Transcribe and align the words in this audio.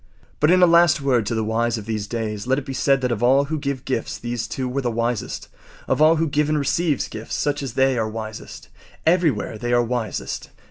But 0.39 0.49
in 0.49 0.63
a 0.63 0.65
last 0.65 0.99
word 0.99 1.27
to 1.27 1.35
the 1.35 1.43
wise 1.43 1.77
of 1.77 1.85
these 1.85 2.07
days 2.07 2.47
let 2.47 2.57
it 2.57 2.65
be 2.65 2.73
said 2.73 3.01
that 3.01 3.11
of 3.11 3.21
all 3.21 3.43
who 3.43 3.59
give 3.59 3.85
gifts 3.85 4.17
these 4.17 4.47
two 4.47 4.67
were 4.67 4.81
the 4.81 4.89
wisest. 4.89 5.47
Of 5.87 6.01
all 6.01 6.15
who 6.15 6.27
give 6.27 6.49
and 6.49 6.57
receive 6.57 7.07
gifts, 7.11 7.35
such 7.35 7.61
as 7.61 7.73
they 7.73 7.99
are 7.99 8.09
wisest. 8.09 8.69
Everywhere 9.05 9.59
they 9.59 9.73
are 9.73 9.83
wisest. 9.83 10.49